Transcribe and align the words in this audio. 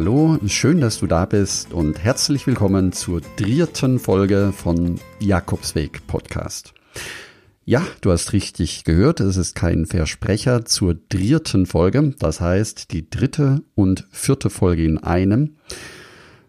Hallo, 0.00 0.38
schön, 0.46 0.80
dass 0.80 1.00
du 1.00 1.08
da 1.08 1.26
bist 1.26 1.72
und 1.72 1.98
herzlich 1.98 2.46
willkommen 2.46 2.92
zur 2.92 3.20
dritten 3.34 3.98
Folge 3.98 4.52
von 4.56 5.00
Jakobsweg 5.18 6.06
Podcast. 6.06 6.72
Ja, 7.64 7.84
du 8.00 8.12
hast 8.12 8.32
richtig 8.32 8.84
gehört, 8.84 9.18
es 9.18 9.36
ist 9.36 9.56
kein 9.56 9.86
Versprecher 9.86 10.64
zur 10.64 10.94
dritten 10.94 11.66
Folge, 11.66 12.14
das 12.20 12.40
heißt 12.40 12.92
die 12.92 13.10
dritte 13.10 13.64
und 13.74 14.06
vierte 14.12 14.50
Folge 14.50 14.84
in 14.84 14.98
einem. 14.98 15.56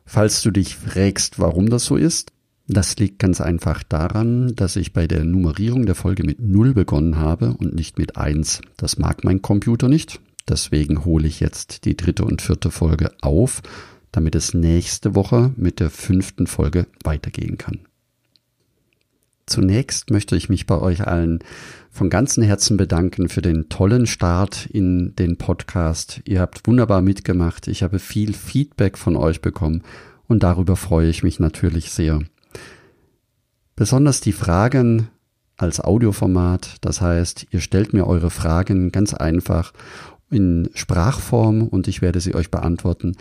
Falls 0.05 0.43
du 0.43 0.51
dich 0.51 0.75
fragst, 0.75 1.39
warum 1.39 1.71
das 1.71 1.85
so 1.85 1.95
ist, 1.95 2.31
das 2.67 2.97
liegt 2.97 3.17
ganz 3.17 3.41
einfach 3.41 3.81
daran, 3.81 4.55
dass 4.57 4.75
ich 4.75 4.93
bei 4.93 5.07
der 5.07 5.23
Nummerierung 5.23 5.87
der 5.87 5.95
Folge 5.95 6.23
mit 6.23 6.39
0 6.39 6.75
begonnen 6.75 7.17
habe 7.17 7.55
und 7.57 7.73
nicht 7.73 7.97
mit 7.97 8.15
1. 8.15 8.61
Das 8.77 8.99
mag 8.99 9.23
mein 9.23 9.41
Computer 9.41 9.89
nicht. 9.89 10.19
Deswegen 10.49 11.05
hole 11.05 11.27
ich 11.27 11.39
jetzt 11.39 11.85
die 11.85 11.95
dritte 11.95 12.25
und 12.25 12.41
vierte 12.41 12.71
Folge 12.71 13.11
auf, 13.21 13.61
damit 14.11 14.33
es 14.35 14.55
nächste 14.55 15.13
Woche 15.13 15.53
mit 15.55 15.79
der 15.79 15.91
fünften 15.91 16.47
Folge 16.47 16.87
weitergehen 17.03 17.57
kann. 17.57 17.81
Zunächst 19.45 20.11
möchte 20.11 20.35
ich 20.35 20.49
mich 20.49 20.67
bei 20.67 20.79
euch 20.79 21.07
allen 21.07 21.39
von 21.91 22.09
ganzem 22.09 22.43
Herzen 22.43 22.77
bedanken 22.77 23.29
für 23.29 23.41
den 23.41 23.67
tollen 23.69 24.05
Start 24.05 24.67
in 24.67 25.15
den 25.15 25.37
Podcast. 25.37 26.21
Ihr 26.25 26.39
habt 26.39 26.67
wunderbar 26.67 27.01
mitgemacht. 27.01 27.67
Ich 27.67 27.81
habe 27.81 27.97
viel 27.97 28.33
Feedback 28.33 28.97
von 28.97 29.15
euch 29.15 29.41
bekommen 29.41 29.83
und 30.27 30.43
darüber 30.43 30.75
freue 30.75 31.09
ich 31.09 31.23
mich 31.23 31.39
natürlich 31.39 31.91
sehr. 31.91 32.21
Besonders 33.75 34.21
die 34.21 34.33
Fragen 34.33 35.09
als 35.57 35.79
Audioformat, 35.79 36.77
das 36.81 37.01
heißt, 37.01 37.47
ihr 37.49 37.59
stellt 37.59 37.91
mir 37.91 38.05
eure 38.05 38.29
Fragen 38.29 38.91
ganz 38.91 39.13
einfach 39.13 39.73
in 40.29 40.69
Sprachform 40.73 41.67
und 41.67 41.87
ich 41.87 42.01
werde 42.01 42.19
sie 42.19 42.35
euch 42.35 42.51
beantworten. 42.51 43.15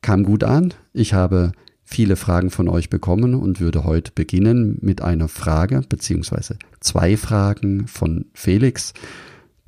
Kam 0.00 0.24
gut 0.24 0.44
an. 0.44 0.74
Ich 0.92 1.14
habe 1.14 1.52
viele 1.84 2.16
Fragen 2.16 2.50
von 2.50 2.68
euch 2.68 2.90
bekommen 2.90 3.34
und 3.34 3.60
würde 3.60 3.84
heute 3.84 4.12
beginnen 4.14 4.78
mit 4.80 5.02
einer 5.02 5.28
Frage 5.28 5.82
beziehungsweise 5.88 6.58
zwei 6.80 7.16
Fragen 7.16 7.86
von 7.86 8.26
Felix. 8.32 8.94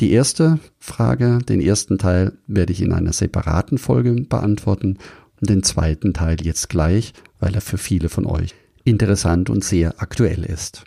Die 0.01 0.11
erste 0.11 0.59
Frage, 0.78 1.39
den 1.48 1.61
ersten 1.61 1.98
Teil 1.98 2.33
werde 2.47 2.73
ich 2.73 2.83
in 2.83 2.92
einer 2.92 3.12
separaten 3.12 3.79
Folge 3.79 4.12
beantworten 4.12 4.98
und 5.41 5.51
den 5.51 5.62
zweiten 5.62 6.14
Teil 6.14 6.36
jetzt 6.42 6.69
gleich, 6.69 7.12
weil 7.39 7.55
er 7.55 7.61
für 7.61 7.79
viele 7.79 8.08
von 8.08 8.27
euch 8.27 8.55
interessant 8.84 9.51
und 9.51 9.64
sehr 9.64 9.95
aktuell 9.98 10.45
ist. 10.45 10.84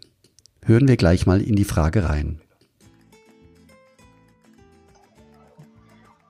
Hören 0.64 0.88
wir 0.88 0.98
gleich 0.98 1.26
mal 1.26 1.42
in 1.42 1.56
die 1.56 1.64
Frage 1.64 2.08
rein. 2.08 2.42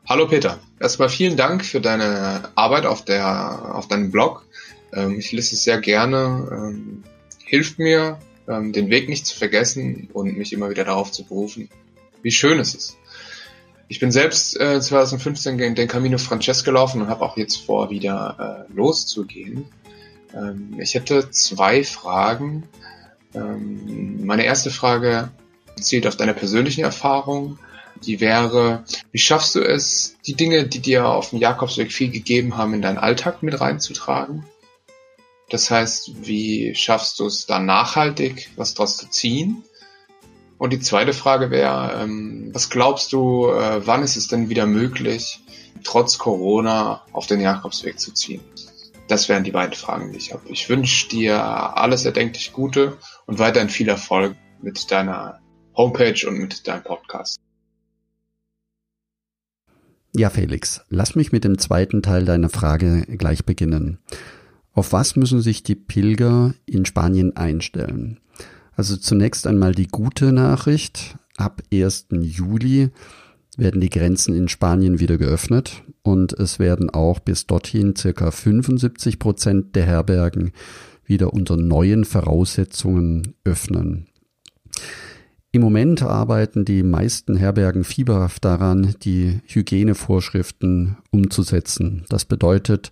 Hallo 0.09 0.25
Peter, 0.25 0.57
erstmal 0.79 1.09
vielen 1.09 1.35
Dank 1.35 1.65
für 1.65 1.81
deine 1.81 2.47
Arbeit 2.55 2.85
auf, 2.85 3.03
der, 3.03 3.75
auf 3.75 3.89
deinem 3.89 4.09
Blog. 4.09 4.45
Ähm, 4.93 5.19
ich 5.19 5.33
lese 5.33 5.55
es 5.55 5.65
sehr 5.65 5.81
gerne, 5.81 6.47
ähm, 6.49 7.03
hilft 7.43 7.77
mir, 7.77 8.17
ähm, 8.47 8.71
den 8.71 8.89
Weg 8.89 9.09
nicht 9.09 9.27
zu 9.27 9.37
vergessen 9.37 10.07
und 10.13 10.37
mich 10.37 10.53
immer 10.53 10.69
wieder 10.69 10.85
darauf 10.85 11.11
zu 11.11 11.25
berufen, 11.25 11.67
wie 12.21 12.31
schön 12.31 12.57
es 12.57 12.73
ist. 12.73 12.97
Ich 13.89 13.99
bin 13.99 14.09
selbst 14.09 14.57
äh, 14.57 14.79
2015 14.79 15.75
den 15.75 15.87
Camino 15.89 16.17
Frances 16.17 16.63
gelaufen 16.63 17.01
und 17.01 17.09
habe 17.09 17.25
auch 17.25 17.35
jetzt 17.35 17.57
vor, 17.57 17.89
wieder 17.89 18.65
äh, 18.69 18.73
loszugehen. 18.73 19.65
Ich 20.77 20.93
hätte 20.93 21.31
zwei 21.31 21.85
Fragen. 21.85 22.67
Meine 23.33 24.43
erste 24.43 24.69
Frage 24.69 25.31
zielt 25.79 26.05
auf 26.05 26.17
deine 26.17 26.33
persönlichen 26.33 26.83
Erfahrungen 26.83 27.57
die 28.05 28.19
wäre, 28.19 28.83
wie 29.11 29.19
schaffst 29.19 29.55
du 29.55 29.61
es, 29.61 30.15
die 30.25 30.35
Dinge, 30.35 30.67
die 30.67 30.79
dir 30.79 31.07
auf 31.07 31.31
dem 31.31 31.39
Jakobsweg 31.39 31.91
viel 31.91 32.09
gegeben 32.09 32.57
haben, 32.57 32.73
in 32.73 32.81
deinen 32.81 32.97
Alltag 32.97 33.43
mit 33.43 33.59
reinzutragen? 33.59 34.45
Das 35.49 35.71
heißt, 35.71 36.27
wie 36.27 36.75
schaffst 36.75 37.19
du 37.19 37.25
es 37.25 37.45
dann 37.45 37.65
nachhaltig, 37.65 38.49
was 38.57 38.73
daraus 38.73 38.97
zu 38.97 39.09
ziehen? 39.09 39.63
Und 40.57 40.73
die 40.73 40.79
zweite 40.79 41.13
Frage 41.13 41.51
wäre, 41.51 42.01
ähm, 42.01 42.49
was 42.51 42.69
glaubst 42.69 43.13
du, 43.13 43.47
äh, 43.49 43.85
wann 43.85 44.03
ist 44.03 44.17
es 44.17 44.27
denn 44.27 44.49
wieder 44.49 44.65
möglich, 44.65 45.39
trotz 45.83 46.17
Corona 46.17 47.03
auf 47.11 47.27
den 47.27 47.39
Jakobsweg 47.39 47.99
zu 47.99 48.13
ziehen? 48.13 48.41
Das 49.07 49.29
wären 49.29 49.43
die 49.43 49.51
beiden 49.51 49.75
Fragen, 49.75 50.11
die 50.11 50.17
ich 50.17 50.33
habe. 50.33 50.49
Ich 50.49 50.67
wünsche 50.67 51.07
dir 51.07 51.41
alles 51.41 52.03
erdenklich 52.03 52.51
Gute 52.51 52.97
und 53.25 53.39
weiterhin 53.39 53.69
viel 53.69 53.87
Erfolg 53.87 54.35
mit 54.61 54.91
deiner 54.91 55.39
Homepage 55.75 56.27
und 56.27 56.39
mit 56.39 56.67
deinem 56.67 56.83
Podcast. 56.83 57.39
Ja, 60.17 60.31
Felix, 60.31 60.81
lass 60.89 61.13
mich 61.13 61.31
mit 61.31 61.43
dem 61.43 61.59
zweiten 61.59 62.01
Teil 62.01 62.25
deiner 62.25 62.49
Frage 62.49 63.05
gleich 63.05 63.45
beginnen. 63.45 63.99
Auf 64.73 64.91
was 64.91 65.15
müssen 65.15 65.41
sich 65.41 65.61
die 65.61 65.75
Pilger 65.75 66.55
in 66.65 66.85
Spanien 66.85 67.37
einstellen? 67.37 68.19
Also 68.75 68.97
zunächst 68.97 69.45
einmal 69.45 69.75
die 69.75 69.85
gute 69.85 70.31
Nachricht. 70.31 71.17
Ab 71.37 71.61
1. 71.71 72.07
Juli 72.09 72.89
werden 73.57 73.79
die 73.79 73.91
Grenzen 73.91 74.33
in 74.33 74.47
Spanien 74.47 74.99
wieder 74.99 75.19
geöffnet 75.19 75.83
und 76.01 76.33
es 76.33 76.57
werden 76.57 76.89
auch 76.89 77.19
bis 77.19 77.45
dorthin 77.45 77.95
circa 77.95 78.31
75 78.31 79.19
Prozent 79.19 79.75
der 79.75 79.85
Herbergen 79.85 80.51
wieder 81.05 81.31
unter 81.31 81.57
neuen 81.57 82.05
Voraussetzungen 82.05 83.35
öffnen. 83.43 84.07
Im 85.51 85.61
Moment 85.61 86.03
arbeiten 86.03 86.65
die 86.65 86.83
meisten 86.83 87.37
Herbergen 87.37 87.83
fieberhaft 87.83 88.43
daran, 88.43 88.95
die 89.03 89.39
Hygienevorschriften 89.47 90.97
umzusetzen. 91.09 92.05
Das 92.09 92.25
bedeutet, 92.25 92.91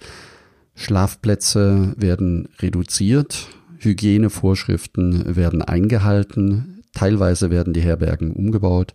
Schlafplätze 0.74 1.94
werden 1.98 2.48
reduziert, 2.60 3.50
Hygienevorschriften 3.80 5.36
werden 5.36 5.62
eingehalten, 5.62 6.84
teilweise 6.94 7.50
werden 7.50 7.74
die 7.74 7.82
Herbergen 7.82 8.32
umgebaut 8.32 8.94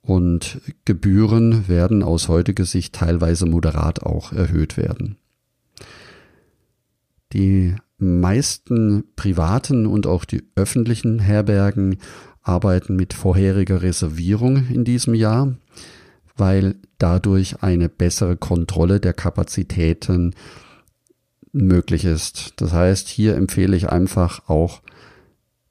und 0.00 0.60
Gebühren 0.84 1.68
werden 1.68 2.02
aus 2.04 2.28
heutiger 2.28 2.64
Sicht 2.64 2.94
teilweise 2.94 3.46
moderat 3.46 4.04
auch 4.04 4.32
erhöht 4.32 4.76
werden. 4.76 5.16
Die 7.32 7.74
meisten 7.98 9.04
privaten 9.16 9.86
und 9.86 10.06
auch 10.06 10.24
die 10.24 10.44
öffentlichen 10.54 11.18
Herbergen 11.18 11.96
arbeiten 12.46 12.96
mit 12.96 13.12
vorheriger 13.12 13.82
Reservierung 13.82 14.68
in 14.68 14.84
diesem 14.84 15.14
Jahr, 15.14 15.56
weil 16.36 16.76
dadurch 16.98 17.62
eine 17.62 17.88
bessere 17.88 18.36
Kontrolle 18.36 19.00
der 19.00 19.12
Kapazitäten 19.12 20.34
möglich 21.52 22.04
ist. 22.04 22.52
Das 22.56 22.72
heißt, 22.72 23.08
hier 23.08 23.34
empfehle 23.36 23.76
ich 23.76 23.88
einfach 23.88 24.48
auch 24.48 24.82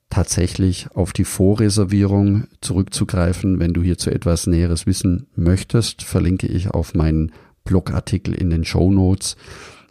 tatsächlich 0.09 0.87
auf 0.93 1.13
die 1.13 1.23
Vorreservierung 1.23 2.47
zurückzugreifen. 2.61 3.59
Wenn 3.59 3.73
du 3.73 3.81
hierzu 3.81 4.09
etwas 4.09 4.47
Näheres 4.47 4.85
wissen 4.85 5.27
möchtest, 5.35 6.03
verlinke 6.03 6.47
ich 6.47 6.69
auf 6.69 6.93
meinen 6.93 7.31
Blogartikel 7.63 8.33
in 8.33 8.49
den 8.49 8.65
Show 8.65 8.91
Notes, 8.91 9.35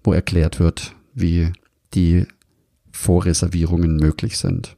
wo 0.02 0.12
erklärt 0.12 0.60
wird, 0.60 0.94
wie 1.14 1.52
die 1.94 2.26
Vorreservierungen 2.92 3.96
möglich 3.96 4.38
sind. 4.38 4.76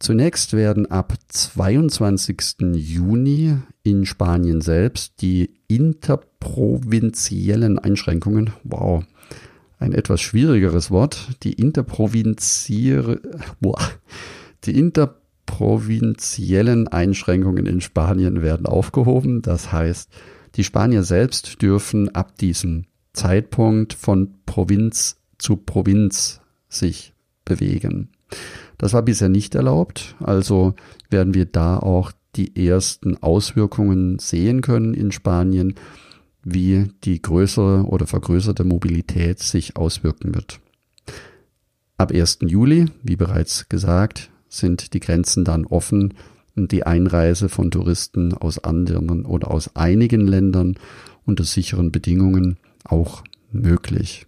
Zunächst 0.00 0.54
werden 0.54 0.90
ab 0.90 1.12
22. 1.28 2.72
Juni 2.72 3.58
in 3.82 4.06
Spanien 4.06 4.62
selbst 4.62 5.20
die 5.20 5.50
interprovinziellen 5.68 7.78
Einschränkungen, 7.78 8.54
wow, 8.64 9.04
ein 9.78 9.92
etwas 9.92 10.22
schwierigeres 10.22 10.90
Wort, 10.90 11.28
die 11.42 11.52
interprovinziere, 11.52 13.20
boah, 13.60 13.78
die 14.64 14.78
interprovinziellen 14.78 16.88
Einschränkungen 16.88 17.66
in 17.66 17.82
Spanien 17.82 18.40
werden 18.40 18.64
aufgehoben. 18.64 19.42
Das 19.42 19.70
heißt, 19.70 20.08
die 20.54 20.64
Spanier 20.64 21.02
selbst 21.02 21.60
dürfen 21.60 22.08
ab 22.14 22.38
diesem 22.38 22.86
Zeitpunkt 23.12 23.92
von 23.92 24.36
Provinz 24.46 25.20
zu 25.36 25.56
Provinz 25.56 26.40
sich 26.70 27.12
bewegen. 27.44 28.08
Das 28.80 28.94
war 28.94 29.02
bisher 29.02 29.28
nicht 29.28 29.54
erlaubt, 29.54 30.16
also 30.20 30.72
werden 31.10 31.34
wir 31.34 31.44
da 31.44 31.78
auch 31.78 32.12
die 32.34 32.66
ersten 32.66 33.22
Auswirkungen 33.22 34.18
sehen 34.18 34.62
können 34.62 34.94
in 34.94 35.12
Spanien, 35.12 35.74
wie 36.42 36.90
die 37.04 37.20
größere 37.20 37.84
oder 37.84 38.06
vergrößerte 38.06 38.64
Mobilität 38.64 39.40
sich 39.40 39.76
auswirken 39.76 40.34
wird. 40.34 40.60
Ab 41.98 42.10
1. 42.10 42.38
Juli, 42.46 42.86
wie 43.02 43.16
bereits 43.16 43.68
gesagt, 43.68 44.30
sind 44.48 44.94
die 44.94 45.00
Grenzen 45.00 45.44
dann 45.44 45.66
offen 45.66 46.14
und 46.56 46.72
die 46.72 46.86
Einreise 46.86 47.50
von 47.50 47.70
Touristen 47.70 48.32
aus 48.32 48.64
anderen 48.64 49.26
oder 49.26 49.50
aus 49.50 49.76
einigen 49.76 50.26
Ländern 50.26 50.76
unter 51.26 51.44
sicheren 51.44 51.92
Bedingungen 51.92 52.56
auch 52.84 53.24
möglich. 53.52 54.24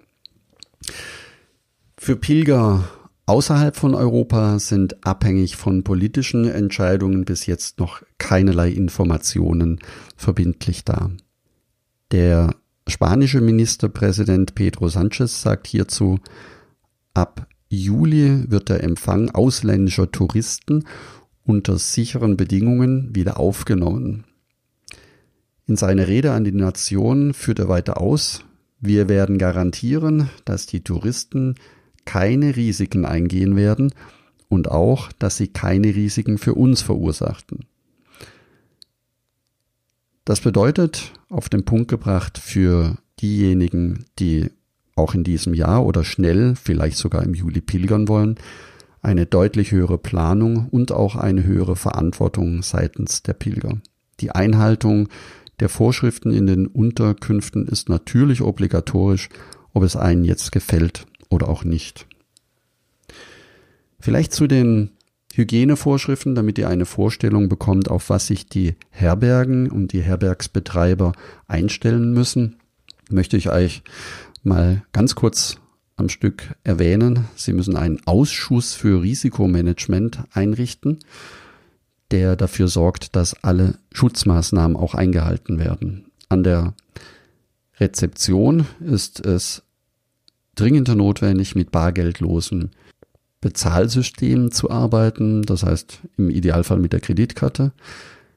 Für 1.96 2.16
Pilger 2.16 2.84
außerhalb 3.26 3.76
von 3.76 3.94
Europa 3.94 4.58
sind 4.58 5.06
abhängig 5.06 5.56
von 5.56 5.84
politischen 5.84 6.44
Entscheidungen 6.44 7.24
bis 7.24 7.46
jetzt 7.46 7.78
noch 7.78 8.02
keinerlei 8.18 8.70
Informationen 8.70 9.80
verbindlich 10.16 10.84
da. 10.84 11.10
Der 12.10 12.54
spanische 12.88 13.40
Ministerpräsident 13.40 14.54
Pedro 14.54 14.88
Sanchez 14.88 15.42
sagt 15.42 15.66
hierzu, 15.66 16.18
ab 17.14 17.46
Juli 17.68 18.50
wird 18.50 18.68
der 18.68 18.84
Empfang 18.84 19.30
ausländischer 19.30 20.10
Touristen 20.10 20.84
unter 21.44 21.78
sicheren 21.78 22.36
Bedingungen 22.36 23.14
wieder 23.14 23.40
aufgenommen. 23.40 24.24
In 25.66 25.76
seiner 25.76 26.06
Rede 26.06 26.32
an 26.32 26.44
die 26.44 26.52
Nation 26.52 27.32
führt 27.32 27.60
er 27.60 27.68
weiter 27.68 28.00
aus, 28.00 28.44
wir 28.80 29.08
werden 29.08 29.38
garantieren, 29.38 30.28
dass 30.44 30.66
die 30.66 30.82
Touristen 30.82 31.54
keine 32.04 32.56
Risiken 32.56 33.04
eingehen 33.04 33.56
werden 33.56 33.94
und 34.48 34.70
auch, 34.70 35.10
dass 35.18 35.36
sie 35.36 35.48
keine 35.48 35.94
Risiken 35.94 36.38
für 36.38 36.54
uns 36.54 36.82
verursachten. 36.82 37.66
Das 40.24 40.40
bedeutet, 40.40 41.12
auf 41.28 41.48
den 41.48 41.64
Punkt 41.64 41.88
gebracht, 41.88 42.38
für 42.38 42.98
diejenigen, 43.20 44.04
die 44.18 44.50
auch 44.94 45.14
in 45.14 45.24
diesem 45.24 45.54
Jahr 45.54 45.84
oder 45.84 46.04
schnell, 46.04 46.54
vielleicht 46.54 46.96
sogar 46.96 47.22
im 47.22 47.34
Juli 47.34 47.60
pilgern 47.60 48.08
wollen, 48.08 48.36
eine 49.00 49.26
deutlich 49.26 49.72
höhere 49.72 49.98
Planung 49.98 50.68
und 50.68 50.92
auch 50.92 51.16
eine 51.16 51.44
höhere 51.44 51.74
Verantwortung 51.74 52.62
seitens 52.62 53.22
der 53.22 53.32
Pilger. 53.32 53.78
Die 54.20 54.30
Einhaltung 54.30 55.08
der 55.58 55.68
Vorschriften 55.68 56.30
in 56.30 56.46
den 56.46 56.66
Unterkünften 56.66 57.66
ist 57.66 57.88
natürlich 57.88 58.42
obligatorisch, 58.42 59.28
ob 59.72 59.82
es 59.82 59.96
einen 59.96 60.24
jetzt 60.24 60.52
gefällt 60.52 61.06
oder 61.32 61.48
auch 61.48 61.64
nicht. 61.64 62.06
Vielleicht 63.98 64.32
zu 64.32 64.46
den 64.46 64.90
Hygienevorschriften, 65.34 66.34
damit 66.34 66.58
ihr 66.58 66.68
eine 66.68 66.86
Vorstellung 66.86 67.48
bekommt, 67.48 67.90
auf 67.90 68.10
was 68.10 68.26
sich 68.26 68.46
die 68.46 68.74
Herbergen 68.90 69.70
und 69.70 69.92
die 69.92 70.02
Herbergsbetreiber 70.02 71.12
einstellen 71.46 72.12
müssen, 72.12 72.56
möchte 73.10 73.36
ich 73.36 73.50
euch 73.50 73.82
mal 74.42 74.82
ganz 74.92 75.14
kurz 75.14 75.56
am 75.96 76.08
Stück 76.08 76.54
erwähnen. 76.64 77.26
Sie 77.36 77.52
müssen 77.52 77.76
einen 77.76 78.00
Ausschuss 78.06 78.74
für 78.74 79.02
Risikomanagement 79.02 80.24
einrichten, 80.32 80.98
der 82.10 82.36
dafür 82.36 82.68
sorgt, 82.68 83.16
dass 83.16 83.42
alle 83.42 83.78
Schutzmaßnahmen 83.92 84.76
auch 84.76 84.94
eingehalten 84.94 85.58
werden. 85.58 86.06
An 86.28 86.42
der 86.42 86.74
Rezeption 87.78 88.66
ist 88.80 89.24
es 89.24 89.62
dringend 90.54 90.88
notwendig, 90.88 91.54
mit 91.54 91.70
bargeldlosen 91.70 92.70
Bezahlsystemen 93.40 94.52
zu 94.52 94.70
arbeiten, 94.70 95.42
das 95.42 95.64
heißt 95.64 96.00
im 96.16 96.30
Idealfall 96.30 96.78
mit 96.78 96.92
der 96.92 97.00
Kreditkarte. 97.00 97.72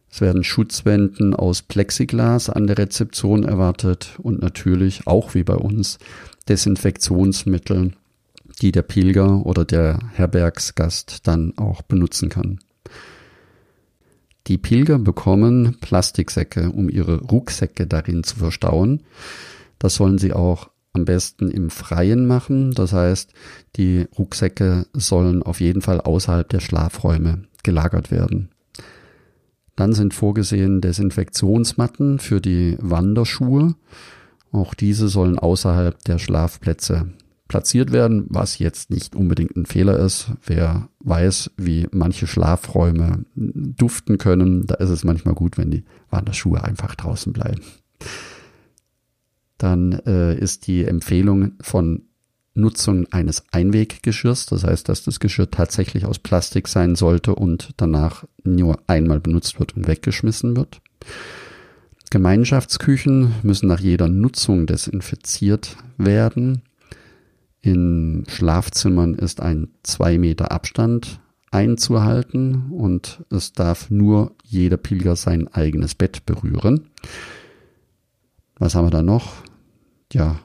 Es 0.09 0.21
werden 0.21 0.43
Schutzwänden 0.43 1.33
aus 1.33 1.61
Plexiglas 1.61 2.49
an 2.49 2.67
der 2.67 2.77
Rezeption 2.77 3.43
erwartet 3.43 4.15
und 4.17 4.41
natürlich 4.41 5.07
auch 5.07 5.35
wie 5.35 5.43
bei 5.43 5.55
uns 5.55 5.99
Desinfektionsmittel, 6.47 7.91
die 8.61 8.71
der 8.71 8.81
Pilger 8.81 9.45
oder 9.45 9.65
der 9.65 9.99
Herbergsgast 10.13 11.27
dann 11.27 11.53
auch 11.57 11.81
benutzen 11.81 12.29
kann. 12.29 12.59
Die 14.47 14.57
Pilger 14.57 14.99
bekommen 14.99 15.77
Plastiksäcke, 15.81 16.69
um 16.71 16.89
ihre 16.89 17.21
Rucksäcke 17.21 17.87
darin 17.87 18.23
zu 18.23 18.37
verstauen. 18.37 19.01
Das 19.79 19.95
sollen 19.95 20.17
sie 20.17 20.33
auch 20.33 20.69
am 20.95 21.05
besten 21.05 21.51
im 21.51 21.69
Freien 21.69 22.25
machen. 22.25 22.71
Das 22.71 22.93
heißt, 22.93 23.33
die 23.75 24.07
Rucksäcke 24.17 24.87
sollen 24.93 25.43
auf 25.43 25.59
jeden 25.59 25.81
Fall 25.81 26.01
außerhalb 26.01 26.47
der 26.49 26.61
Schlafräume 26.61 27.43
gelagert 27.63 28.11
werden. 28.11 28.49
Dann 29.75 29.93
sind 29.93 30.13
vorgesehen 30.13 30.81
Desinfektionsmatten 30.81 32.19
für 32.19 32.39
die 32.39 32.77
Wanderschuhe. 32.79 33.75
Auch 34.51 34.73
diese 34.73 35.09
sollen 35.09 35.37
außerhalb 35.37 36.01
der 36.05 36.17
Schlafplätze 36.17 37.09
platziert 37.49 37.91
werden, 37.91 38.25
was 38.29 38.57
jetzt 38.57 38.89
nicht 38.89 39.15
unbedingt 39.15 39.55
ein 39.55 39.65
Fehler 39.65 39.99
ist. 39.99 40.31
Wer 40.45 40.87
weiß, 40.99 41.51
wie 41.57 41.87
manche 41.91 42.25
Schlafräume 42.25 43.25
duften 43.35 44.17
können, 44.17 44.65
da 44.65 44.75
ist 44.75 44.89
es 44.89 45.03
manchmal 45.03 45.35
gut, 45.35 45.57
wenn 45.57 45.69
die 45.69 45.83
Wanderschuhe 46.09 46.63
einfach 46.63 46.95
draußen 46.95 47.33
bleiben 47.33 47.61
dann 49.57 49.93
äh, 50.05 50.37
ist 50.37 50.67
die 50.67 50.85
Empfehlung 50.85 51.53
von 51.61 52.03
Nutzung 52.55 53.05
eines 53.11 53.43
Einweggeschirrs, 53.51 54.45
das 54.45 54.63
heißt, 54.63 54.87
dass 54.87 55.03
das 55.03 55.19
Geschirr 55.19 55.51
tatsächlich 55.51 56.05
aus 56.05 56.19
Plastik 56.19 56.67
sein 56.67 56.95
sollte 56.95 57.35
und 57.35 57.71
danach 57.77 58.25
nur 58.43 58.79
einmal 58.87 59.19
benutzt 59.19 59.59
wird 59.59 59.75
und 59.75 59.87
weggeschmissen 59.87 60.55
wird. 60.55 60.81
Gemeinschaftsküchen 62.11 63.33
müssen 63.43 63.67
nach 63.67 63.81
jeder 63.81 64.07
Nutzung 64.07 64.67
desinfiziert 64.67 65.75
werden. 65.97 66.61
In 67.61 68.23
Schlafzimmern 68.27 69.15
ist 69.15 69.41
ein 69.41 69.69
zwei 69.83 70.17
Meter 70.17 70.51
Abstand 70.51 71.19
einzuhalten 71.51 72.71
und 72.71 73.23
es 73.31 73.53
darf 73.53 73.89
nur 73.89 74.35
jeder 74.43 74.77
Pilger 74.77 75.15
sein 75.15 75.47
eigenes 75.47 75.95
Bett 75.95 76.25
berühren. 76.25 76.87
Was 78.57 78.75
haben 78.75 78.85
wir 78.85 78.91
da 78.91 79.01
noch? 79.01 79.33
Ja, 80.11 80.39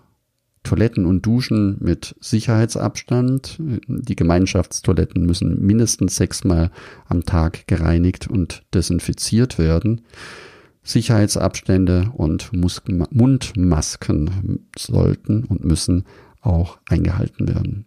Toiletten 0.62 1.06
und 1.06 1.24
Duschen 1.24 1.78
mit 1.80 2.14
Sicherheitsabstand. 2.20 3.56
Die 3.58 4.16
Gemeinschaftstoiletten 4.16 5.24
müssen 5.24 5.64
mindestens 5.64 6.16
sechsmal 6.16 6.70
am 7.06 7.24
Tag 7.24 7.66
gereinigt 7.66 8.28
und 8.28 8.62
desinfiziert 8.74 9.58
werden. 9.58 10.02
Sicherheitsabstände 10.82 12.10
und 12.14 12.52
Mus 12.52 12.82
Mundmasken 13.10 14.66
sollten 14.76 15.44
und 15.44 15.64
müssen 15.64 16.04
auch 16.40 16.78
eingehalten 16.88 17.48
werden. 17.48 17.86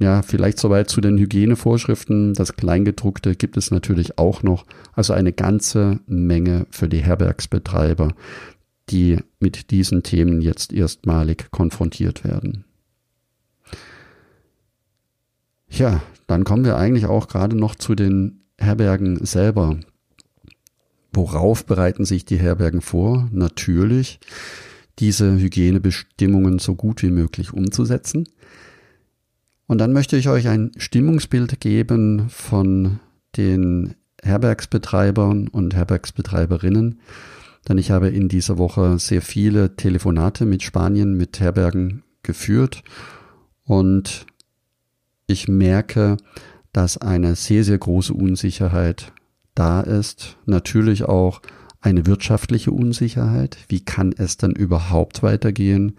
Ja, 0.00 0.22
vielleicht 0.22 0.58
soweit 0.58 0.88
zu 0.88 1.00
den 1.00 1.18
Hygienevorschriften. 1.18 2.34
Das 2.34 2.54
Kleingedruckte 2.54 3.34
gibt 3.34 3.56
es 3.56 3.72
natürlich 3.72 4.16
auch 4.16 4.44
noch. 4.44 4.64
Also 4.92 5.12
eine 5.12 5.32
ganze 5.32 5.98
Menge 6.06 6.66
für 6.70 6.88
die 6.88 7.02
Herbergsbetreiber, 7.02 8.14
die 8.90 9.18
mit 9.40 9.70
diesen 9.70 10.02
Themen 10.02 10.40
jetzt 10.40 10.72
erstmalig 10.72 11.50
konfrontiert 11.50 12.24
werden. 12.24 12.64
Ja, 15.68 16.02
dann 16.26 16.44
kommen 16.44 16.64
wir 16.64 16.76
eigentlich 16.76 17.06
auch 17.06 17.28
gerade 17.28 17.56
noch 17.56 17.74
zu 17.74 17.94
den 17.94 18.40
Herbergen 18.58 19.24
selber. 19.24 19.78
Worauf 21.12 21.64
bereiten 21.64 22.04
sich 22.04 22.24
die 22.24 22.38
Herbergen 22.38 22.80
vor? 22.80 23.28
Natürlich, 23.32 24.20
diese 24.98 25.38
Hygienebestimmungen 25.38 26.58
so 26.58 26.74
gut 26.74 27.02
wie 27.02 27.10
möglich 27.10 27.52
umzusetzen. 27.52 28.28
Und 29.66 29.78
dann 29.78 29.92
möchte 29.92 30.16
ich 30.16 30.28
euch 30.28 30.48
ein 30.48 30.72
Stimmungsbild 30.76 31.60
geben 31.60 32.28
von 32.30 33.00
den 33.36 33.94
Herbergsbetreibern 34.22 35.48
und 35.48 35.74
Herbergsbetreiberinnen, 35.74 37.00
denn 37.66 37.78
ich 37.78 37.90
habe 37.90 38.08
in 38.08 38.28
dieser 38.28 38.58
Woche 38.58 38.98
sehr 38.98 39.22
viele 39.22 39.76
Telefonate 39.76 40.44
mit 40.44 40.62
Spanien, 40.62 41.16
mit 41.16 41.40
Herbergen 41.40 42.02
geführt 42.22 42.82
und 43.64 44.26
ich 45.26 45.48
merke, 45.48 46.16
dass 46.72 46.98
eine 46.98 47.34
sehr, 47.36 47.64
sehr 47.64 47.78
große 47.78 48.14
Unsicherheit 48.14 49.12
da 49.54 49.80
ist. 49.80 50.36
Natürlich 50.46 51.04
auch 51.04 51.42
eine 51.80 52.06
wirtschaftliche 52.06 52.70
Unsicherheit. 52.70 53.58
Wie 53.68 53.84
kann 53.84 54.14
es 54.16 54.36
dann 54.36 54.52
überhaupt 54.52 55.22
weitergehen? 55.22 55.96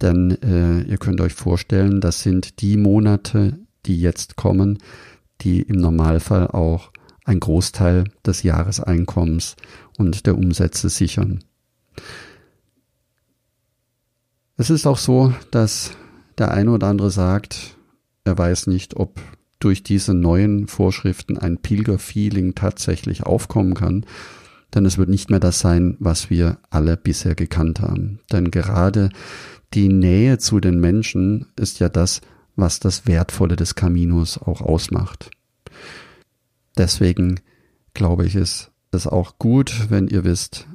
Denn 0.00 0.30
äh, 0.42 0.82
ihr 0.82 0.98
könnt 0.98 1.20
euch 1.20 1.34
vorstellen, 1.34 2.00
das 2.00 2.22
sind 2.22 2.60
die 2.60 2.76
Monate, 2.76 3.58
die 3.86 4.00
jetzt 4.00 4.36
kommen, 4.36 4.78
die 5.40 5.62
im 5.62 5.76
Normalfall 5.76 6.48
auch 6.48 6.92
ein 7.28 7.40
Großteil 7.40 8.04
des 8.24 8.42
Jahreseinkommens 8.42 9.56
und 9.98 10.26
der 10.26 10.36
Umsätze 10.36 10.88
sichern. 10.88 11.44
Es 14.56 14.70
ist 14.70 14.86
auch 14.86 14.98
so, 14.98 15.32
dass 15.50 15.92
der 16.38 16.52
eine 16.52 16.72
oder 16.72 16.86
andere 16.88 17.10
sagt, 17.10 17.76
er 18.24 18.36
weiß 18.36 18.66
nicht, 18.66 18.96
ob 18.96 19.20
durch 19.60 19.82
diese 19.82 20.14
neuen 20.14 20.68
Vorschriften 20.68 21.36
ein 21.36 21.58
Pilgerfeeling 21.58 22.54
tatsächlich 22.54 23.24
aufkommen 23.24 23.74
kann, 23.74 24.06
denn 24.74 24.86
es 24.86 24.98
wird 24.98 25.08
nicht 25.08 25.30
mehr 25.30 25.40
das 25.40 25.58
sein, 25.60 25.96
was 25.98 26.30
wir 26.30 26.58
alle 26.70 26.96
bisher 26.96 27.34
gekannt 27.34 27.80
haben. 27.80 28.20
Denn 28.32 28.50
gerade 28.50 29.10
die 29.74 29.88
Nähe 29.88 30.38
zu 30.38 30.60
den 30.60 30.80
Menschen 30.80 31.46
ist 31.56 31.78
ja 31.78 31.88
das, 31.88 32.20
was 32.56 32.80
das 32.80 33.06
Wertvolle 33.06 33.56
des 33.56 33.74
Caminos 33.74 34.38
auch 34.38 34.60
ausmacht. 34.60 35.30
Deswegen 36.76 37.40
glaube 37.94 38.26
ich, 38.26 38.34
ist 38.34 38.70
es 38.90 39.06
auch 39.06 39.38
gut, 39.38 39.90
wenn 39.90 40.08
ihr 40.08 40.24
wisst, 40.24 40.66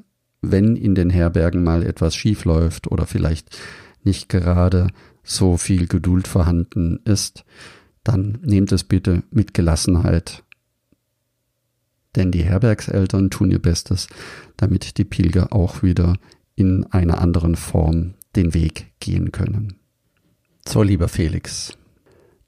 wenn 0.41 0.75
in 0.75 0.95
den 0.95 1.09
Herbergen 1.09 1.63
mal 1.63 1.83
etwas 1.83 2.15
schief 2.15 2.45
läuft 2.45 2.91
oder 2.91 3.05
vielleicht 3.05 3.57
nicht 4.03 4.29
gerade 4.29 4.89
so 5.23 5.57
viel 5.57 5.87
Geduld 5.87 6.27
vorhanden 6.27 6.99
ist, 7.05 7.45
dann 8.03 8.39
nehmt 8.43 8.71
es 8.71 8.83
bitte 8.83 9.23
mit 9.31 9.53
Gelassenheit. 9.53 10.43
Denn 12.15 12.31
die 12.31 12.43
Herbergseltern 12.43 13.29
tun 13.29 13.51
ihr 13.51 13.61
Bestes, 13.61 14.07
damit 14.57 14.97
die 14.97 15.05
Pilger 15.05 15.53
auch 15.53 15.81
wieder 15.81 16.17
in 16.55 16.85
einer 16.91 17.19
anderen 17.21 17.55
Form 17.55 18.13
den 18.35 18.53
Weg 18.53 18.91
gehen 18.99 19.31
können. 19.31 19.75
So, 20.67 20.83
lieber 20.83 21.07
Felix, 21.07 21.77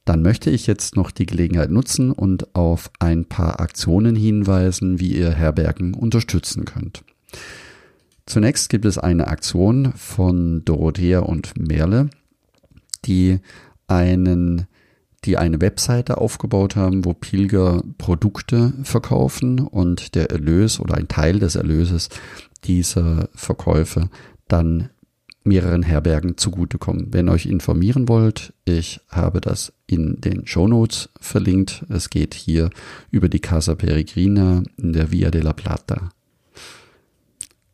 dann 0.05 0.21
möchte 0.21 0.51
ich 0.51 0.67
jetzt 0.67 0.95
noch 0.95 1.11
die 1.11 1.25
Gelegenheit 1.25 1.71
nutzen 1.71 2.11
und 2.11 2.55
auf 2.55 2.91
ein 2.99 3.25
paar 3.25 3.59
Aktionen 3.59 4.15
hinweisen, 4.15 4.99
wie 4.99 5.15
ihr 5.15 5.31
Herbergen 5.31 5.93
unterstützen 5.95 6.65
könnt. 6.65 7.03
Zunächst 8.27 8.69
gibt 8.69 8.85
es 8.85 8.97
eine 8.97 9.27
Aktion 9.27 9.93
von 9.95 10.63
Dorothea 10.63 11.19
und 11.19 11.57
Merle, 11.57 12.09
die 13.05 13.39
einen 13.87 14.67
die 15.25 15.37
eine 15.37 15.59
Webseite 15.59 16.19
aufgebaut 16.19 16.75
haben, 16.75 17.03
wo 17.03 17.13
Pilger 17.13 17.81
Produkte 17.97 18.73
verkaufen 18.83 19.59
und 19.59 20.13
der 20.15 20.29
Erlös 20.29 20.79
oder 20.79 20.95
ein 20.95 21.07
Teil 21.07 21.39
des 21.39 21.55
Erlöses 21.55 22.09
dieser 22.63 23.29
Verkäufe 23.33 24.09
dann 24.47 24.89
mehreren 25.45 25.83
Herbergen 25.83 26.37
zugutekommen. 26.37 27.13
Wenn 27.13 27.29
euch 27.29 27.45
informieren 27.45 28.09
wollt, 28.09 28.53
ich 28.65 28.99
habe 29.09 29.39
das 29.39 29.71
in 29.87 30.19
den 30.19 30.45
Show 30.47 30.67
Notes 30.67 31.09
verlinkt. 31.21 31.85
Es 31.89 32.09
geht 32.09 32.33
hier 32.33 32.69
über 33.11 33.29
die 33.29 33.39
Casa 33.39 33.75
Peregrina 33.75 34.63
in 34.77 34.93
der 34.93 35.11
Via 35.11 35.31
de 35.31 35.41
la 35.41 35.53
Plata. 35.53 36.09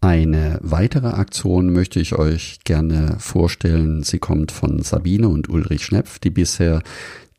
Eine 0.01 0.59
weitere 0.61 1.07
Aktion 1.07 1.71
möchte 1.71 1.99
ich 1.99 2.15
euch 2.15 2.59
gerne 2.63 3.15
vorstellen. 3.19 4.03
Sie 4.03 4.19
kommt 4.19 4.51
von 4.51 4.81
Sabine 4.81 5.29
und 5.29 5.47
Ulrich 5.47 5.85
Schnepf, 5.85 6.19
die 6.19 6.31
bisher 6.31 6.81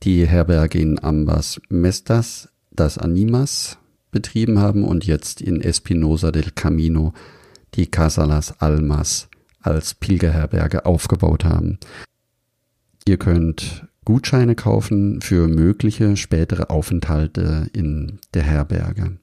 die 0.03 0.27
Herberge 0.27 0.79
in 0.79 1.03
Ambas 1.03 1.61
Mestas, 1.69 2.49
das 2.71 2.99
Animas, 2.99 3.79
betrieben 4.13 4.61
haben 4.61 4.85
und 4.85 5.05
jetzt 5.05 5.41
in 5.41 5.61
Espinosa 5.61 6.33
del 6.33 6.53
Camino 6.55 7.13
die 7.75 7.87
Casa 7.87 8.25
Las 8.25 8.61
Almas 8.61 9.29
als 9.63 9.95
Pilgerherberge 9.95 10.87
aufgebaut 10.87 11.45
haben. 11.45 11.79
Ihr 13.07 13.17
könnt 13.17 13.87
Gutscheine 14.05 14.55
kaufen 14.55 15.21
für 15.21 15.49
mögliche 15.49 16.17
spätere 16.17 16.71
Aufenthalte 16.71 17.69
in 17.73 18.19
der 18.35 18.43
Herberge. 18.43 19.19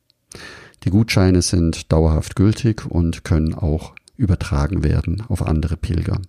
Die 0.83 0.89
Gutscheine 0.89 1.41
sind 1.41 1.91
dauerhaft 1.91 2.35
gültig 2.35 2.85
und 2.85 3.23
können 3.23 3.53
auch 3.53 3.93
übertragen 4.15 4.83
werden 4.83 5.23
auf 5.27 5.45
andere 5.45 5.75
Pilger. 5.75 6.21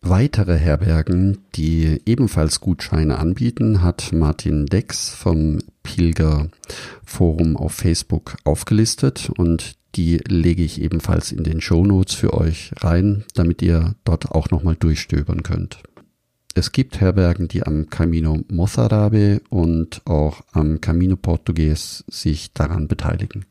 Weitere 0.00 0.56
Herbergen, 0.56 1.38
die 1.56 2.00
ebenfalls 2.06 2.60
Gutscheine 2.60 3.18
anbieten, 3.18 3.82
hat 3.82 4.12
Martin 4.12 4.66
Dex 4.66 5.10
vom 5.10 5.58
Pilgerforum 5.96 7.56
auf 7.56 7.72
Facebook 7.72 8.36
aufgelistet 8.44 9.30
und 9.36 9.76
die 9.94 10.18
lege 10.28 10.62
ich 10.62 10.80
ebenfalls 10.80 11.32
in 11.32 11.44
den 11.44 11.60
Show 11.60 11.84
Notes 11.84 12.14
für 12.14 12.34
euch 12.34 12.72
rein, 12.80 13.24
damit 13.34 13.62
ihr 13.62 13.94
dort 14.04 14.30
auch 14.30 14.50
nochmal 14.50 14.76
durchstöbern 14.76 15.42
könnt. 15.42 15.82
Es 16.54 16.72
gibt 16.72 17.00
Herbergen, 17.00 17.48
die 17.48 17.62
am 17.62 17.88
Camino 17.88 18.40
Mozarabe 18.50 19.40
und 19.48 20.02
auch 20.06 20.42
am 20.52 20.80
Camino 20.80 21.16
Portugues 21.16 22.04
sich 22.08 22.52
daran 22.52 22.88
beteiligen. 22.88 23.44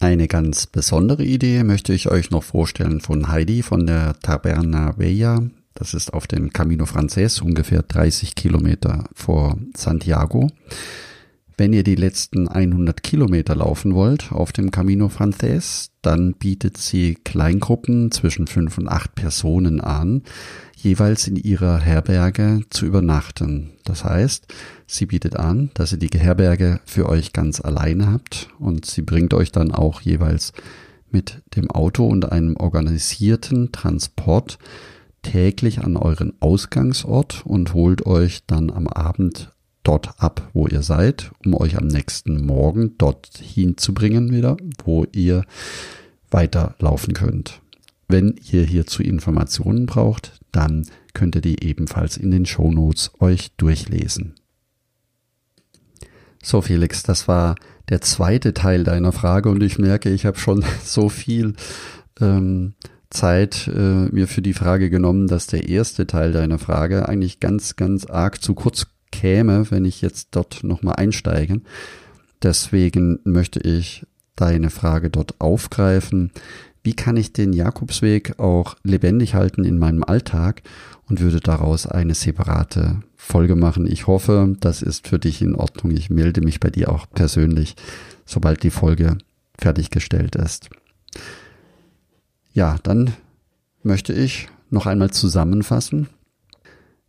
Eine 0.00 0.28
ganz 0.28 0.66
besondere 0.66 1.24
Idee 1.24 1.62
möchte 1.62 1.92
ich 1.94 2.10
euch 2.10 2.30
noch 2.30 2.42
vorstellen 2.42 3.00
von 3.00 3.28
Heidi 3.28 3.62
von 3.62 3.86
der 3.86 4.18
Taberna 4.20 4.92
Bella. 4.92 5.42
Das 5.74 5.94
ist 5.94 6.12
auf 6.12 6.26
dem 6.26 6.52
Camino 6.52 6.86
Frances, 6.86 7.40
ungefähr 7.40 7.82
30 7.82 8.34
Kilometer 8.34 9.04
vor 9.14 9.58
Santiago. 9.76 10.48
Wenn 11.56 11.72
ihr 11.72 11.84
die 11.84 11.94
letzten 11.94 12.48
100 12.48 13.04
Kilometer 13.04 13.54
laufen 13.54 13.94
wollt 13.94 14.32
auf 14.32 14.50
dem 14.50 14.72
Camino 14.72 15.08
Frances, 15.08 15.92
dann 16.02 16.34
bietet 16.34 16.78
sie 16.78 17.14
Kleingruppen 17.14 18.10
zwischen 18.10 18.48
fünf 18.48 18.76
und 18.76 18.88
acht 18.88 19.14
Personen 19.14 19.80
an, 19.80 20.22
jeweils 20.76 21.28
in 21.28 21.36
ihrer 21.36 21.78
Herberge 21.78 22.62
zu 22.70 22.86
übernachten. 22.86 23.70
Das 23.84 24.04
heißt, 24.04 24.52
sie 24.88 25.06
bietet 25.06 25.36
an, 25.36 25.70
dass 25.74 25.92
ihr 25.92 25.98
die 25.98 26.18
Herberge 26.18 26.80
für 26.86 27.08
euch 27.08 27.32
ganz 27.32 27.60
alleine 27.60 28.10
habt 28.10 28.48
und 28.58 28.84
sie 28.84 29.02
bringt 29.02 29.32
euch 29.32 29.52
dann 29.52 29.70
auch 29.70 30.00
jeweils 30.00 30.52
mit 31.12 31.40
dem 31.54 31.70
Auto 31.70 32.04
und 32.04 32.32
einem 32.32 32.56
organisierten 32.56 33.70
Transport 33.70 34.58
täglich 35.22 35.84
an 35.84 35.96
euren 35.96 36.34
Ausgangsort 36.40 37.46
und 37.46 37.74
holt 37.74 38.04
euch 38.06 38.44
dann 38.46 38.70
am 38.70 38.88
Abend 38.88 39.53
dort 39.84 40.20
ab, 40.20 40.50
wo 40.52 40.66
ihr 40.66 40.82
seid, 40.82 41.30
um 41.44 41.54
euch 41.54 41.76
am 41.78 41.86
nächsten 41.86 42.44
Morgen 42.44 42.98
dorthin 42.98 43.76
zu 43.76 43.94
bringen 43.94 44.32
wieder, 44.32 44.56
wo 44.84 45.06
ihr 45.12 45.44
weiterlaufen 46.30 47.14
könnt. 47.14 47.60
Wenn 48.08 48.34
ihr 48.50 48.64
hierzu 48.64 49.02
Informationen 49.02 49.86
braucht, 49.86 50.40
dann 50.52 50.86
könnt 51.14 51.36
ihr 51.36 51.40
die 51.40 51.64
ebenfalls 51.64 52.16
in 52.16 52.30
den 52.30 52.46
Shownotes 52.46 53.12
euch 53.20 53.52
durchlesen. 53.56 54.34
So 56.42 56.60
Felix, 56.60 57.02
das 57.02 57.28
war 57.28 57.54
der 57.88 58.00
zweite 58.00 58.52
Teil 58.52 58.84
deiner 58.84 59.12
Frage 59.12 59.48
und 59.48 59.62
ich 59.62 59.78
merke, 59.78 60.10
ich 60.10 60.26
habe 60.26 60.38
schon 60.38 60.64
so 60.84 61.08
viel 61.08 61.54
ähm, 62.20 62.74
Zeit 63.10 63.68
äh, 63.68 64.06
mir 64.10 64.26
für 64.26 64.42
die 64.42 64.52
Frage 64.52 64.90
genommen, 64.90 65.28
dass 65.28 65.46
der 65.46 65.68
erste 65.68 66.06
Teil 66.06 66.32
deiner 66.32 66.58
Frage 66.58 67.08
eigentlich 67.08 67.40
ganz, 67.40 67.76
ganz 67.76 68.06
arg 68.06 68.42
zu 68.42 68.54
kurz 68.54 68.86
käme, 69.24 69.70
wenn 69.70 69.86
ich 69.86 70.02
jetzt 70.02 70.28
dort 70.32 70.62
nochmal 70.64 70.96
einsteige. 70.96 71.62
Deswegen 72.42 73.20
möchte 73.24 73.58
ich 73.58 74.04
deine 74.36 74.68
Frage 74.68 75.08
dort 75.08 75.40
aufgreifen. 75.40 76.30
Wie 76.82 76.92
kann 76.92 77.16
ich 77.16 77.32
den 77.32 77.54
Jakobsweg 77.54 78.38
auch 78.38 78.76
lebendig 78.82 79.34
halten 79.34 79.64
in 79.64 79.78
meinem 79.78 80.04
Alltag 80.04 80.60
und 81.08 81.20
würde 81.20 81.40
daraus 81.40 81.86
eine 81.86 82.12
separate 82.12 83.00
Folge 83.16 83.56
machen. 83.56 83.86
Ich 83.86 84.06
hoffe, 84.06 84.56
das 84.60 84.82
ist 84.82 85.08
für 85.08 85.18
dich 85.18 85.40
in 85.40 85.54
Ordnung. 85.54 85.92
Ich 85.92 86.10
melde 86.10 86.42
mich 86.42 86.60
bei 86.60 86.68
dir 86.68 86.90
auch 86.90 87.06
persönlich, 87.08 87.76
sobald 88.26 88.62
die 88.62 88.70
Folge 88.70 89.16
fertiggestellt 89.58 90.36
ist. 90.36 90.68
Ja, 92.52 92.76
dann 92.82 93.14
möchte 93.82 94.12
ich 94.12 94.48
noch 94.68 94.84
einmal 94.84 95.12
zusammenfassen. 95.12 96.08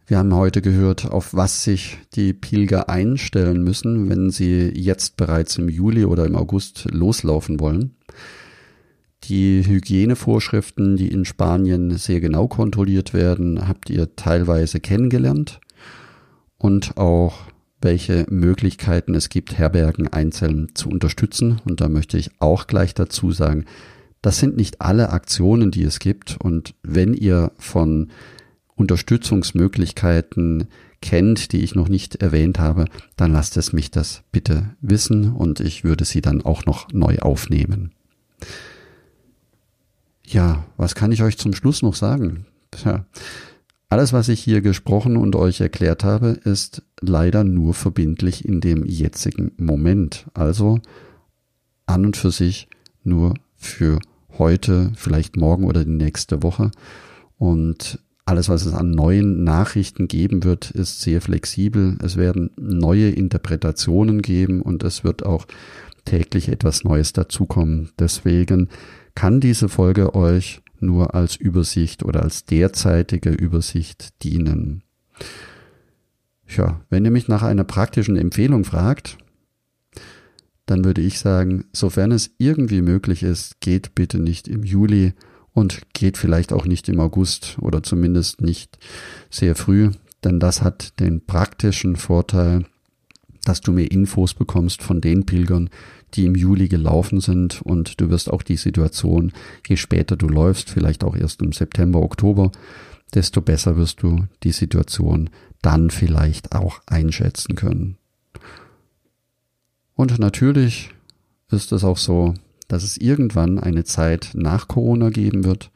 Wir 0.08 0.20
haben 0.20 0.36
heute 0.36 0.62
gehört, 0.62 1.06
auf 1.06 1.34
was 1.34 1.64
sich 1.64 1.98
die 2.14 2.34
Pilger 2.34 2.90
einstellen 2.90 3.64
müssen, 3.64 4.08
wenn 4.08 4.30
sie 4.30 4.72
jetzt 4.76 5.18
bereits 5.18 5.58
im 5.58 5.68
Juli 5.68 6.06
oder 6.06 6.26
im 6.26 6.36
August 6.36 6.88
loslaufen 6.92 7.60
wollen. 7.60 7.96
Die 9.24 9.66
Hygienevorschriften, 9.66 10.96
die 10.96 11.08
in 11.08 11.26
Spanien 11.26 11.98
sehr 11.98 12.22
genau 12.22 12.48
kontrolliert 12.48 13.16
werden, 13.16 13.68
habt 13.68 13.90
ihr 13.90 14.16
teilweise 14.16 14.80
kennengelernt 14.80 15.60
und 16.60 16.98
auch 16.98 17.40
welche 17.82 18.28
Möglichkeiten 18.30 19.16
es 19.16 19.30
gibt, 19.30 19.58
Herbergen 19.58 20.08
einzeln 20.08 20.70
zu 20.76 20.90
unterstützen. 20.90 21.62
Und 21.66 21.82
da 21.82 21.90
möchte 21.90 22.20
ich 22.20 22.30
auch 22.38 22.68
gleich 22.68 22.94
dazu 22.94 23.32
sagen, 23.32 23.66
das 24.22 24.38
sind 24.38 24.56
nicht 24.56 24.82
alle 24.82 25.10
Aktionen, 25.10 25.72
die 25.72 25.84
es 25.84 25.98
gibt. 25.98 26.38
Und 26.40 26.76
wenn 26.84 27.16
ihr 27.16 27.52
von 27.58 28.12
Unterstützungsmöglichkeiten 28.76 30.68
kennt, 31.02 31.52
die 31.52 31.62
ich 31.62 31.76
noch 31.76 31.88
nicht 31.88 32.16
erwähnt 32.16 32.60
habe, 32.60 32.86
dann 33.16 33.32
lasst 33.32 33.58
es 33.58 33.74
mich 33.74 33.92
das 33.92 34.24
bitte 34.32 34.76
wissen 34.82 35.32
und 35.34 35.60
ich 35.60 35.84
würde 35.84 36.06
sie 36.06 36.22
dann 36.22 36.42
auch 36.42 36.66
noch 36.66 36.92
neu 36.92 37.20
aufnehmen. 37.20 37.92
Ja, 40.26 40.66
was 40.78 40.96
kann 40.96 41.12
ich 41.12 41.22
euch 41.22 41.38
zum 41.38 41.54
Schluss 41.54 41.82
noch 41.82 41.96
sagen? 41.96 42.46
Tja, 42.72 43.06
alles, 43.90 44.14
was 44.14 44.30
ich 44.30 44.44
hier 44.44 44.62
gesprochen 44.62 45.16
und 45.16 45.36
euch 45.36 45.62
erklärt 45.62 46.04
habe, 46.04 46.30
ist 46.30 46.82
leider 47.00 47.44
nur 47.44 47.74
verbindlich 47.74 48.44
in 48.44 48.60
dem 48.60 48.84
jetzigen 48.86 49.52
Moment. 49.58 50.26
Also 50.34 50.80
an 51.86 52.06
und 52.06 52.18
für 52.18 52.32
sich 52.32 52.68
nur 53.04 53.36
für 53.56 54.00
heute, 54.38 54.92
vielleicht 54.96 55.38
morgen 55.38 55.66
oder 55.66 55.86
die 55.86 55.92
nächste 55.92 56.42
Woche. 56.42 56.72
Und 57.38 58.00
alles, 58.26 58.50
was 58.50 58.66
es 58.66 58.74
an 58.74 58.90
neuen 58.90 59.44
Nachrichten 59.44 60.08
geben 60.08 60.44
wird, 60.44 60.72
ist 60.72 61.02
sehr 61.02 61.22
flexibel. 61.22 61.98
Es 62.04 62.18
werden 62.18 62.50
neue 62.58 63.10
Interpretationen 63.12 64.24
geben 64.24 64.64
und 64.64 64.84
es 64.84 65.04
wird 65.04 65.24
auch 65.24 65.46
täglich 66.06 66.50
etwas 66.50 66.84
Neues 66.84 67.14
dazukommen. 67.14 67.92
Deswegen 68.00 68.70
kann 69.14 69.40
diese 69.40 69.70
Folge 69.70 70.16
euch 70.16 70.64
nur 70.80 71.14
als 71.14 71.36
Übersicht 71.36 72.04
oder 72.04 72.24
als 72.24 72.46
derzeitige 72.46 73.30
Übersicht 73.30 74.24
dienen. 74.24 74.84
Ja, 76.48 76.82
wenn 76.90 77.06
ihr 77.06 77.12
mich 77.12 77.28
nach 77.28 77.44
einer 77.44 77.64
praktischen 77.64 78.18
Empfehlung 78.18 78.66
fragt, 78.66 79.18
dann 80.66 80.84
würde 80.84 81.02
ich 81.02 81.20
sagen, 81.20 81.66
sofern 81.74 82.12
es 82.12 82.32
irgendwie 82.40 82.82
möglich 82.82 83.22
ist, 83.22 83.62
geht 83.62 83.94
bitte 83.94 84.20
nicht 84.20 84.48
im 84.48 84.64
Juli 84.64 85.14
und 85.56 85.82
geht 85.94 86.18
vielleicht 86.18 86.54
auch 86.54 86.66
nicht 86.66 86.88
im 86.90 87.00
August 87.00 87.58
oder 87.60 87.82
zumindest 87.82 88.42
nicht 88.42 88.78
sehr 89.32 89.56
früh, 89.56 89.90
denn 90.24 90.40
das 90.40 90.62
hat 90.62 91.00
den 91.00 91.26
praktischen 91.26 91.96
Vorteil, 91.96 92.66
dass 93.46 93.62
du 93.62 93.72
mehr 93.72 93.90
Infos 93.90 94.34
bekommst 94.34 94.84
von 94.84 95.00
den 95.00 95.26
Pilgern, 95.26 95.70
die 96.14 96.26
im 96.26 96.36
Juli 96.36 96.68
gelaufen 96.68 97.22
sind 97.22 97.62
und 97.62 98.02
du 98.02 98.10
wirst 98.10 98.32
auch 98.32 98.44
die 98.44 98.58
Situation, 98.58 99.32
je 99.68 99.78
später 99.78 100.18
du 100.18 100.28
läufst, 100.28 100.70
vielleicht 100.70 101.04
auch 101.06 101.16
erst 101.16 101.42
im 101.42 101.54
September, 101.54 102.02
Oktober, 102.02 102.52
desto 103.14 103.42
besser 103.42 103.78
wirst 103.78 104.04
du 104.04 104.28
die 104.44 104.52
Situation 104.52 105.30
dann 105.62 105.90
vielleicht 105.90 106.54
auch 106.54 106.82
einschätzen 106.86 107.56
können. 107.56 107.98
Und 109.96 110.20
natürlich 110.20 110.94
ist 111.50 111.72
es 111.72 111.86
auch 111.86 111.98
so, 111.98 112.34
dass 112.68 112.84
es 112.84 112.98
irgendwann 112.98 113.60
eine 113.60 113.84
Zeit 113.84 114.32
nach 114.34 114.68
Corona 114.68 115.10
geben 115.10 115.44
wird, 115.44 115.72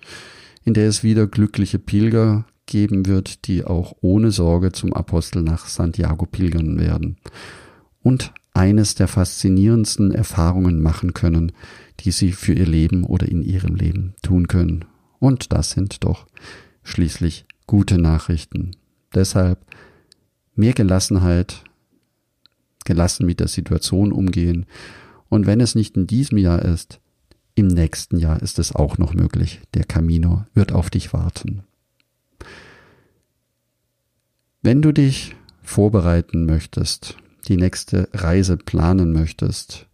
in 0.63 0.73
der 0.73 0.87
es 0.87 1.03
wieder 1.03 1.27
glückliche 1.27 1.79
Pilger 1.79 2.45
geben 2.65 3.05
wird, 3.05 3.47
die 3.47 3.63
auch 3.63 3.95
ohne 4.01 4.31
Sorge 4.31 4.71
zum 4.71 4.93
Apostel 4.93 5.41
nach 5.41 5.67
Santiago 5.67 6.25
pilgern 6.25 6.79
werden 6.79 7.17
und 8.01 8.33
eines 8.53 8.95
der 8.95 9.07
faszinierendsten 9.07 10.11
Erfahrungen 10.11 10.81
machen 10.81 11.13
können, 11.13 11.51
die 12.01 12.11
sie 12.11 12.31
für 12.31 12.53
ihr 12.53 12.65
Leben 12.65 13.03
oder 13.03 13.27
in 13.27 13.41
ihrem 13.41 13.75
Leben 13.75 14.15
tun 14.21 14.47
können. 14.47 14.85
Und 15.19 15.53
das 15.53 15.71
sind 15.71 16.03
doch 16.03 16.27
schließlich 16.83 17.45
gute 17.67 17.97
Nachrichten. 17.97 18.71
Deshalb 19.13 19.59
mehr 20.55 20.73
Gelassenheit, 20.73 21.63
gelassen 22.85 23.25
mit 23.25 23.39
der 23.39 23.47
Situation 23.47 24.11
umgehen 24.11 24.65
und 25.29 25.45
wenn 25.45 25.61
es 25.61 25.75
nicht 25.75 25.95
in 25.95 26.07
diesem 26.07 26.37
Jahr 26.37 26.63
ist, 26.63 26.99
im 27.55 27.67
nächsten 27.67 28.17
Jahr 28.17 28.41
ist 28.41 28.59
es 28.59 28.73
auch 28.73 28.97
noch 28.97 29.13
möglich. 29.13 29.61
Der 29.73 29.83
Camino 29.83 30.45
wird 30.53 30.71
auf 30.71 30.89
dich 30.89 31.13
warten. 31.13 31.63
Wenn 34.61 34.81
du 34.81 34.91
dich 34.91 35.35
vorbereiten 35.61 36.45
möchtest, 36.45 37.17
die 37.47 37.57
nächste 37.57 38.09
Reise 38.13 38.57
planen 38.57 39.11
möchtest, 39.13 39.87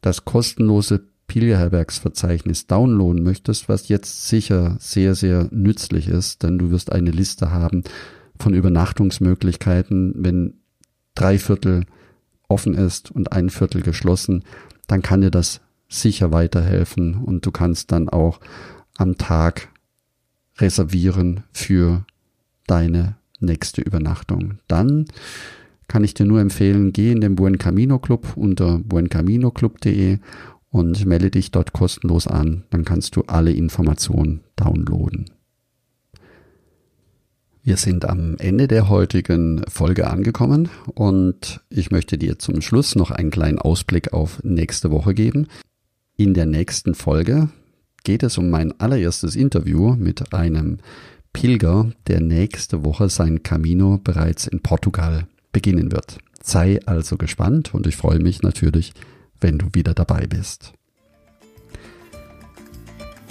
das 0.00 0.24
kostenlose 0.24 1.02
Pilgerherbergsverzeichnis 1.26 2.66
downloaden 2.66 3.22
möchtest, 3.22 3.68
was 3.68 3.88
jetzt 3.88 4.28
sicher 4.28 4.76
sehr, 4.80 5.14
sehr 5.14 5.48
nützlich 5.50 6.08
ist, 6.08 6.42
denn 6.42 6.58
du 6.58 6.70
wirst 6.70 6.90
eine 6.90 7.10
Liste 7.10 7.50
haben 7.50 7.84
von 8.38 8.54
Übernachtungsmöglichkeiten, 8.54 10.14
wenn 10.16 10.54
drei 11.14 11.38
Viertel 11.38 11.84
offen 12.48 12.74
ist 12.74 13.10
und 13.10 13.32
ein 13.32 13.50
Viertel 13.50 13.82
geschlossen, 13.82 14.44
dann 14.86 15.02
kann 15.02 15.20
dir 15.20 15.30
das 15.30 15.60
sicher 15.88 16.32
weiterhelfen 16.32 17.14
und 17.14 17.44
du 17.46 17.50
kannst 17.50 17.92
dann 17.92 18.08
auch 18.08 18.40
am 18.96 19.16
Tag 19.16 19.68
reservieren 20.58 21.44
für 21.52 22.04
deine 22.66 23.16
nächste 23.40 23.82
Übernachtung. 23.82 24.58
Dann 24.66 25.06
kann 25.86 26.04
ich 26.04 26.14
dir 26.14 26.26
nur 26.26 26.40
empfehlen, 26.40 26.92
geh 26.92 27.12
in 27.12 27.20
den 27.20 27.36
Buen 27.36 27.58
Camino 27.58 27.98
Club 27.98 28.36
unter 28.36 28.78
buencaminoclub.de 28.78 30.18
und 30.70 31.06
melde 31.06 31.30
dich 31.30 31.50
dort 31.50 31.72
kostenlos 31.72 32.26
an. 32.26 32.64
Dann 32.70 32.84
kannst 32.84 33.16
du 33.16 33.22
alle 33.22 33.52
Informationen 33.52 34.40
downloaden. 34.56 35.30
Wir 37.68 37.76
sind 37.76 38.06
am 38.06 38.38
Ende 38.38 38.66
der 38.66 38.88
heutigen 38.88 39.62
Folge 39.68 40.08
angekommen 40.08 40.70
und 40.94 41.60
ich 41.68 41.90
möchte 41.90 42.16
dir 42.16 42.38
zum 42.38 42.62
Schluss 42.62 42.94
noch 42.94 43.10
einen 43.10 43.30
kleinen 43.30 43.58
Ausblick 43.58 44.14
auf 44.14 44.42
nächste 44.42 44.90
Woche 44.90 45.12
geben. 45.12 45.48
In 46.16 46.32
der 46.32 46.46
nächsten 46.46 46.94
Folge 46.94 47.50
geht 48.04 48.22
es 48.22 48.38
um 48.38 48.48
mein 48.48 48.80
allererstes 48.80 49.36
Interview 49.36 49.94
mit 49.96 50.32
einem 50.32 50.78
Pilger, 51.34 51.92
der 52.06 52.22
nächste 52.22 52.86
Woche 52.86 53.10
sein 53.10 53.42
Camino 53.42 54.00
bereits 54.02 54.46
in 54.46 54.60
Portugal 54.60 55.26
beginnen 55.52 55.92
wird. 55.92 56.16
Sei 56.42 56.80
also 56.86 57.18
gespannt 57.18 57.74
und 57.74 57.86
ich 57.86 57.98
freue 57.98 58.18
mich 58.18 58.40
natürlich, 58.40 58.94
wenn 59.42 59.58
du 59.58 59.66
wieder 59.74 59.92
dabei 59.92 60.26
bist. 60.26 60.72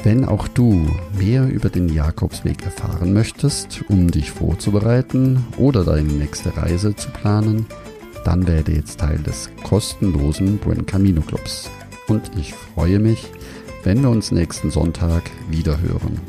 Wenn 0.07 0.23
auch 0.23 0.47
du 0.47 0.87
mehr 1.19 1.49
über 1.49 1.67
den 1.67 1.89
Jakobsweg 1.89 2.63
erfahren 2.63 3.11
möchtest, 3.11 3.83
um 3.89 4.09
dich 4.09 4.31
vorzubereiten 4.31 5.45
oder 5.57 5.83
deine 5.83 6.13
nächste 6.13 6.55
Reise 6.55 6.95
zu 6.95 7.09
planen, 7.09 7.65
dann 8.23 8.47
werde 8.47 8.71
jetzt 8.71 9.01
Teil 9.01 9.17
des 9.17 9.49
kostenlosen 9.65 10.59
Buen 10.59 10.85
Camino 10.85 11.19
Clubs. 11.19 11.69
Und 12.07 12.31
ich 12.37 12.53
freue 12.53 12.99
mich, 12.99 13.27
wenn 13.83 14.01
wir 14.01 14.09
uns 14.09 14.31
nächsten 14.31 14.71
Sonntag 14.71 15.23
wieder 15.49 15.77
hören. 15.81 16.21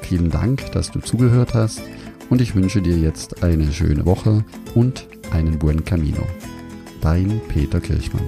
Vielen 0.00 0.30
Dank, 0.30 0.72
dass 0.72 0.90
du 0.90 1.00
zugehört 1.00 1.52
hast 1.52 1.82
und 2.30 2.40
ich 2.40 2.54
wünsche 2.54 2.80
dir 2.80 2.96
jetzt 2.96 3.42
eine 3.42 3.70
schöne 3.70 4.06
Woche 4.06 4.46
und 4.74 5.06
einen 5.30 5.58
Buen 5.58 5.84
Camino. 5.84 6.22
Dein 7.02 7.38
Peter 7.48 7.80
Kirchmann. 7.80 8.24